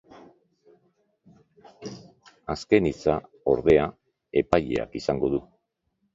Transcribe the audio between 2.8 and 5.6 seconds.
hitza, ordea, epaileak izango du.